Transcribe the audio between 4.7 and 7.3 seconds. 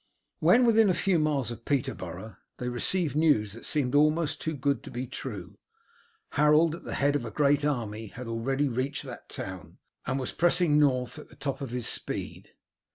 to be true. Harold at the head of a